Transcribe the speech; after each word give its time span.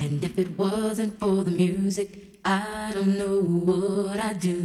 And 0.00 0.24
if 0.24 0.38
it 0.38 0.58
wasn't 0.58 1.18
for 1.18 1.44
the 1.44 1.50
music, 1.50 2.36
I 2.44 2.90
don't 2.92 3.18
know 3.18 3.40
what 3.40 4.20
I'd 4.20 4.40
do. 4.40 4.64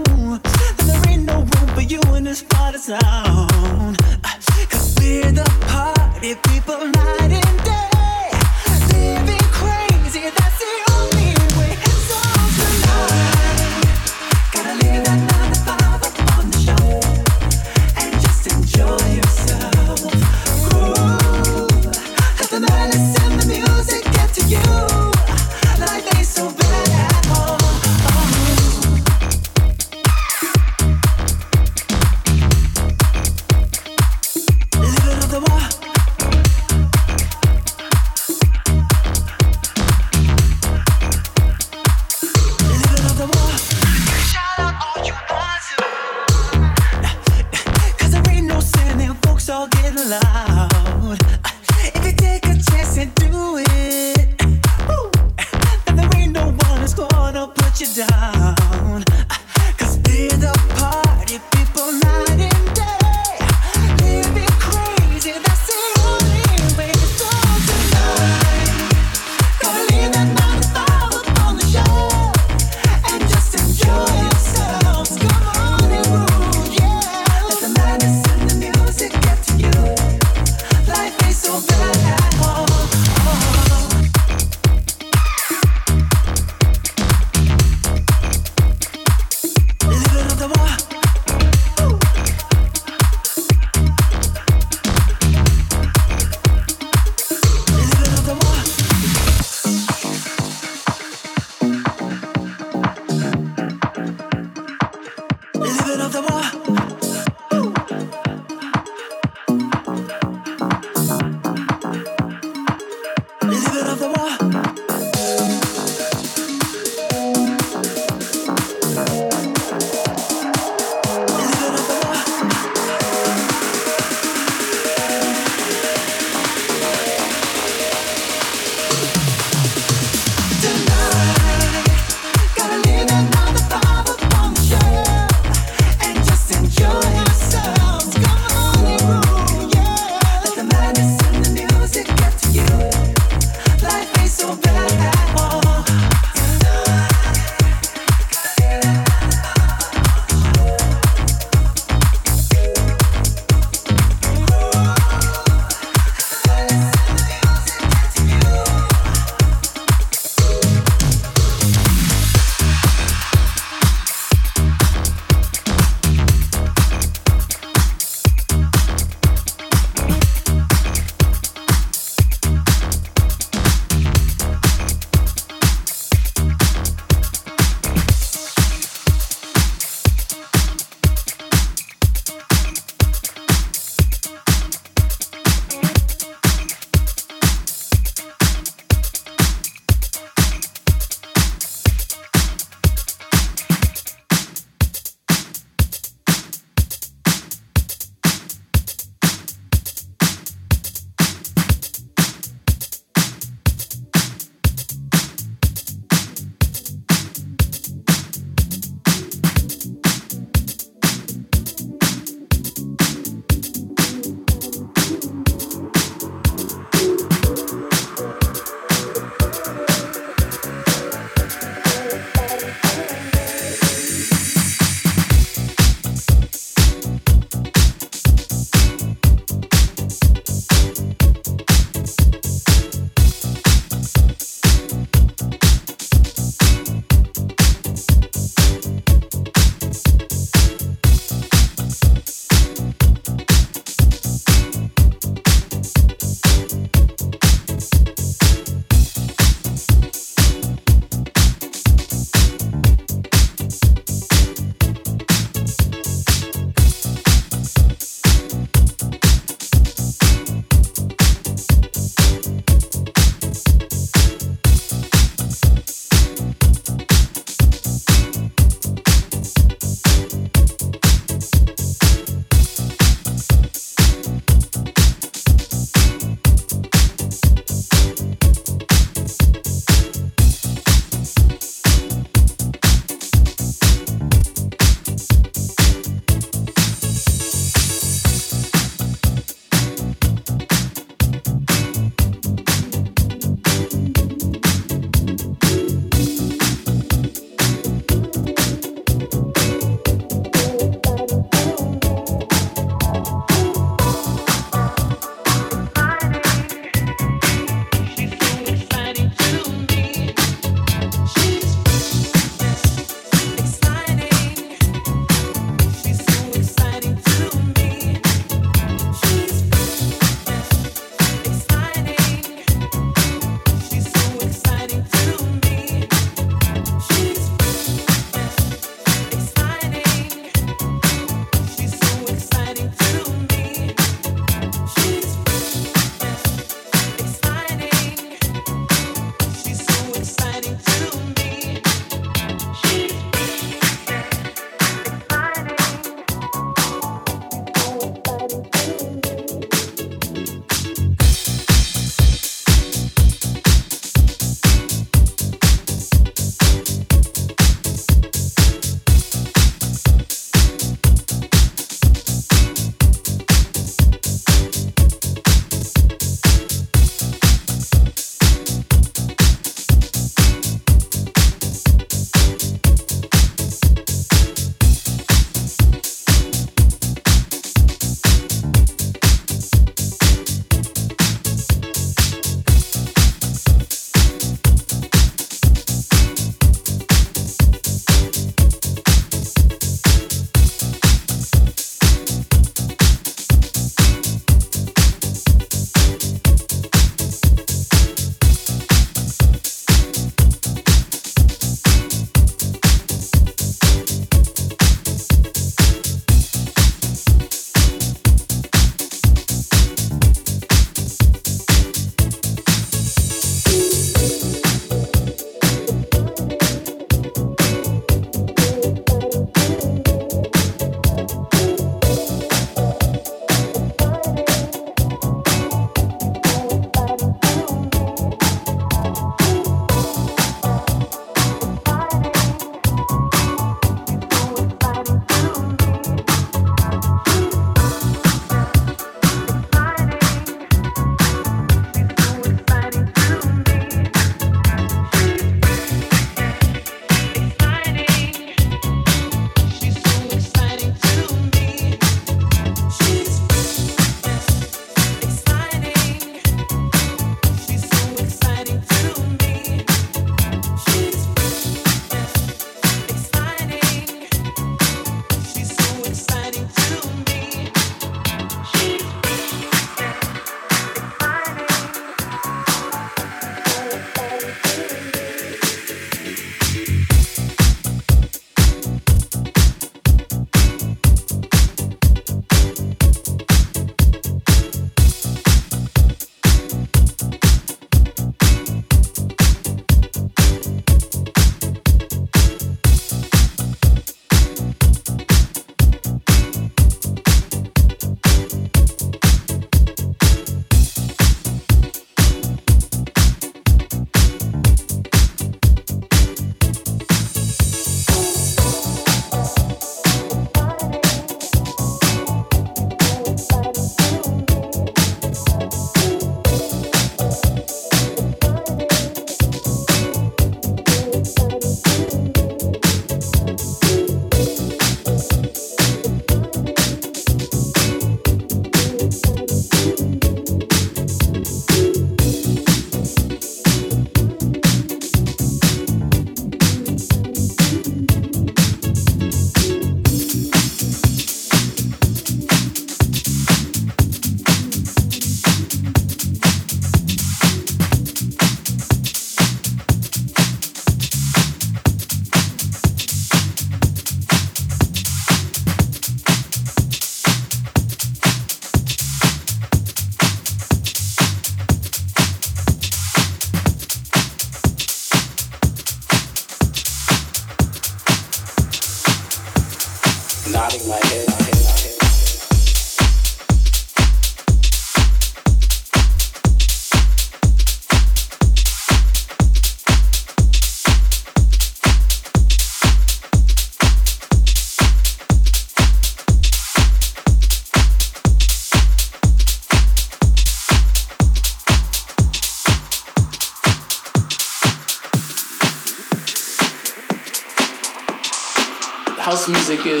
Music 599.71 599.85
is 599.85 600.00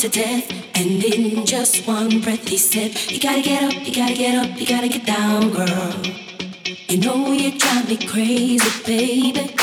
to 0.00 0.08
death. 0.08 0.50
And 0.74 1.04
in 1.04 1.44
just 1.44 1.86
one 1.86 2.22
breath, 2.22 2.48
he 2.48 2.56
said, 2.56 2.98
You 3.10 3.20
gotta 3.20 3.42
get 3.42 3.62
up, 3.64 3.86
you 3.86 3.94
gotta 3.94 4.14
get 4.14 4.34
up, 4.34 4.58
you 4.58 4.66
gotta 4.66 4.88
get 4.88 5.04
down, 5.04 5.50
girl. 5.50 5.92
You 6.88 6.96
know 7.00 7.32
you 7.32 7.58
drive 7.58 7.86
me 7.86 7.98
crazy, 7.98 8.70
baby. 8.86 9.54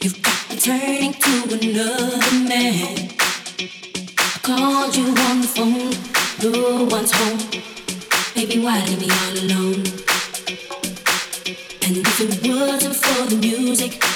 You've 0.00 0.22
got 0.22 0.48
me 0.48 0.56
turning 0.56 1.12
to 1.12 1.32
another 1.52 2.32
man. 2.48 3.10
I 4.16 4.38
called 4.42 4.96
you 4.96 5.08
on 5.26 5.42
the 5.42 5.48
phone, 5.56 5.92
no 6.42 6.84
one's 6.84 7.12
home. 7.12 7.38
Baby, 8.34 8.64
why 8.64 8.82
leave 8.86 9.00
me 9.00 9.10
all 9.10 9.44
alone? 9.44 10.07
And 12.20 12.30
if 12.30 12.44
it 12.44 12.50
wasn't 12.50 12.96
for 12.96 13.26
the 13.32 13.36
music, 13.36 14.07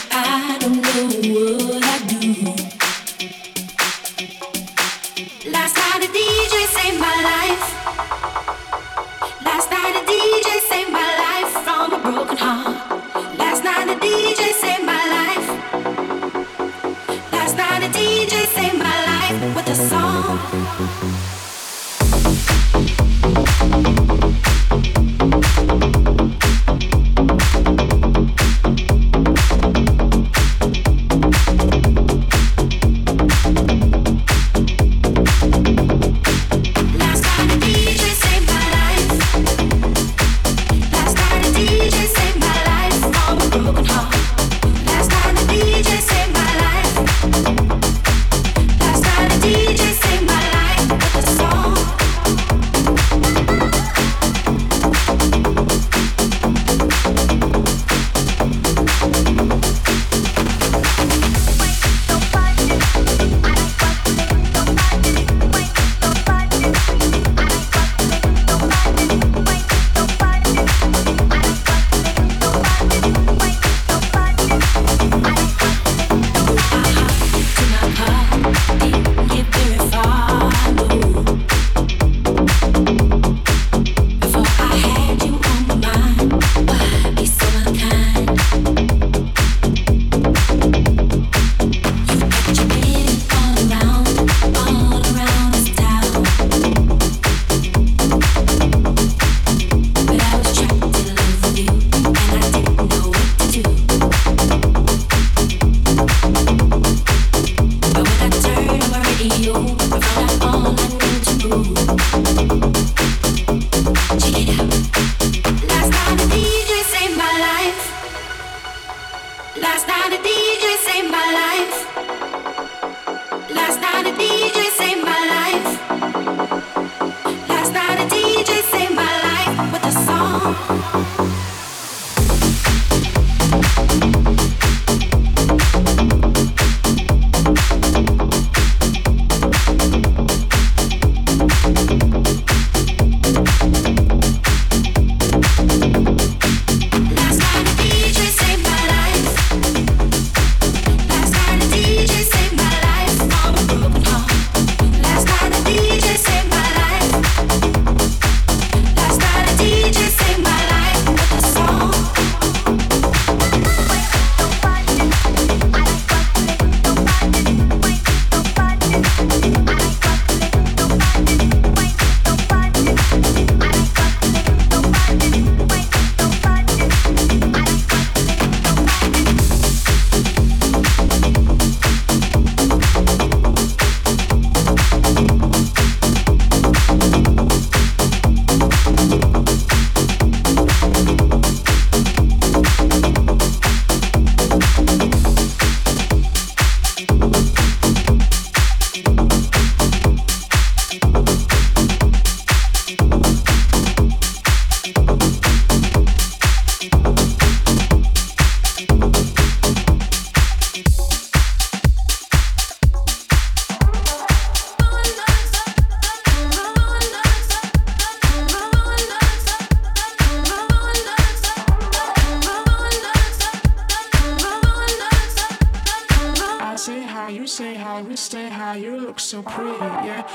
so 229.32 229.42
pretty, 229.42 229.70
yeah. 229.70 230.28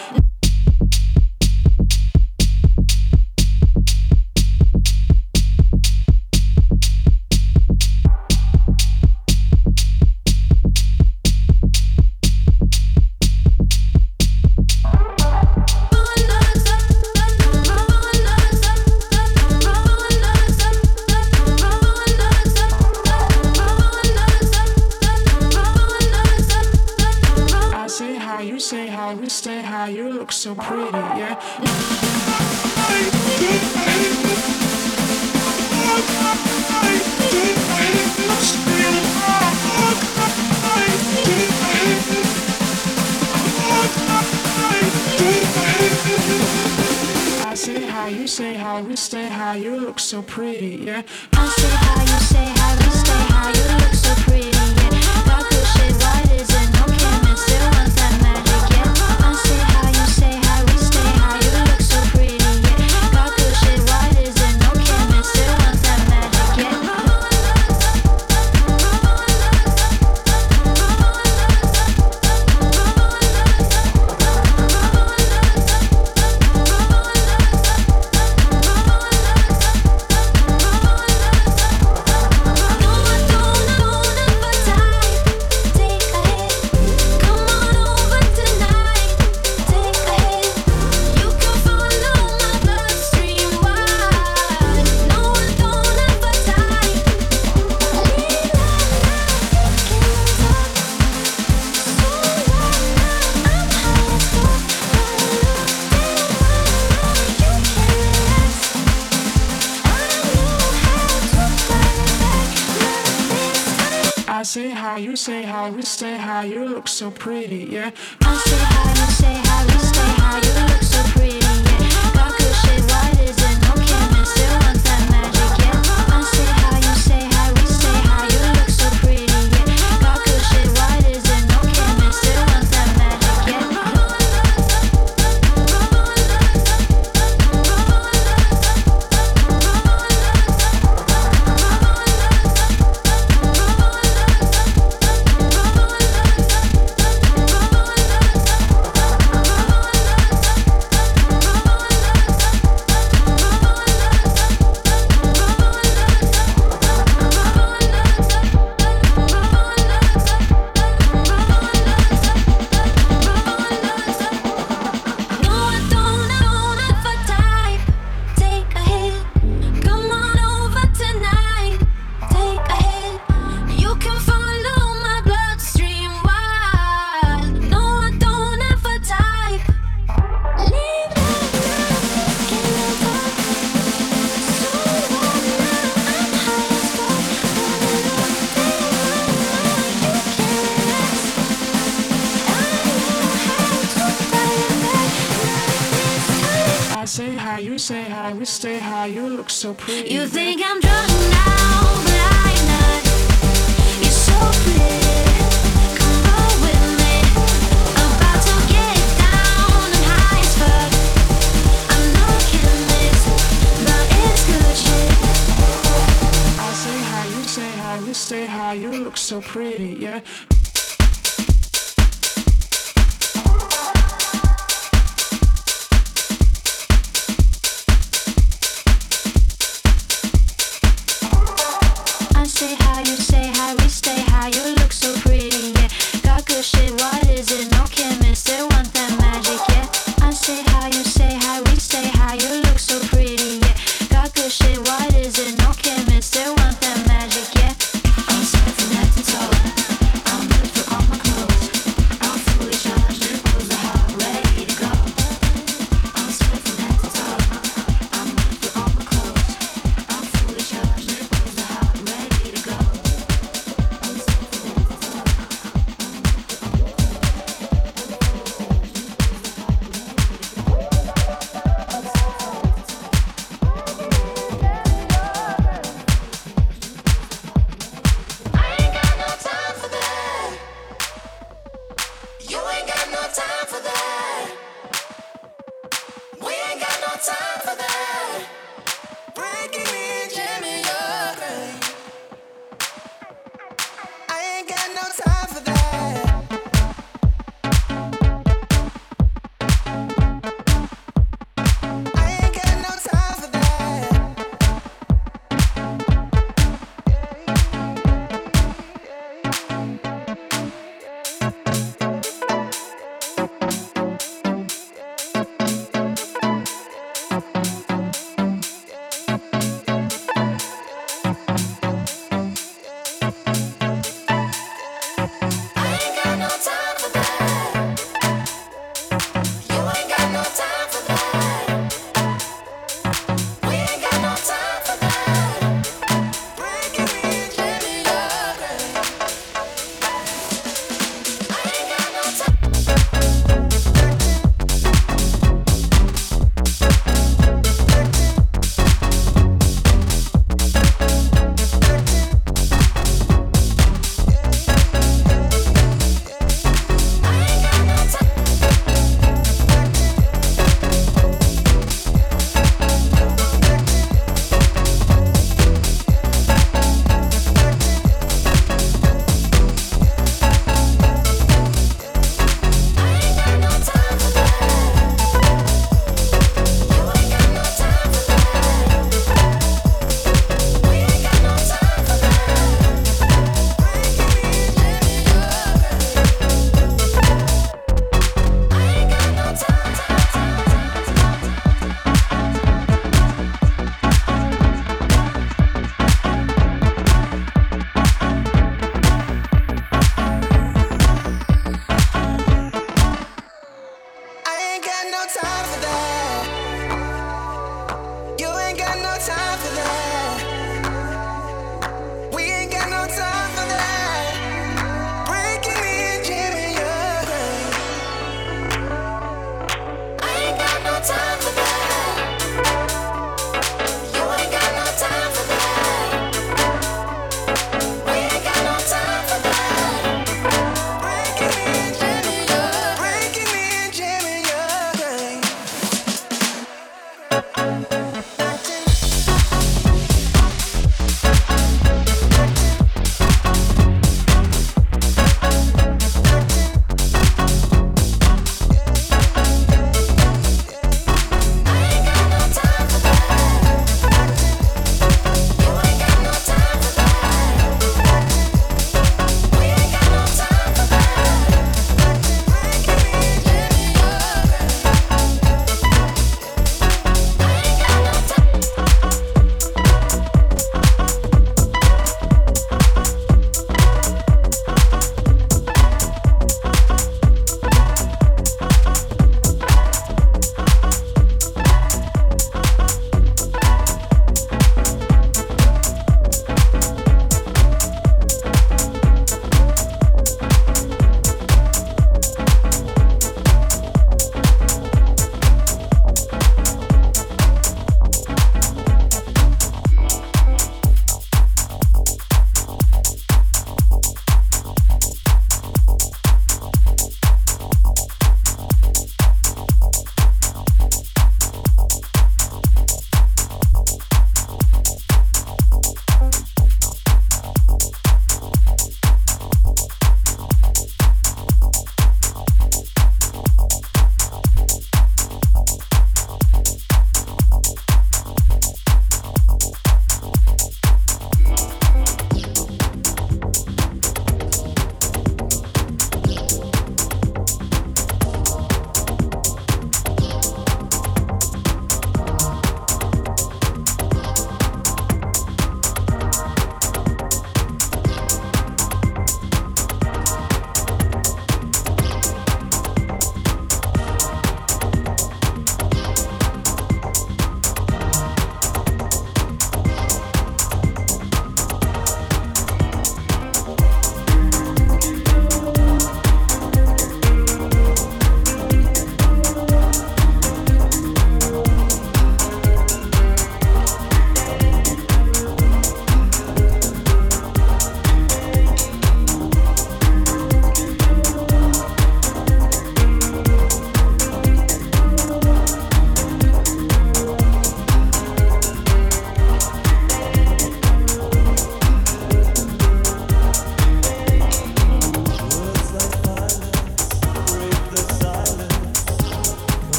so 50.18 50.24
pretty. 50.24 50.47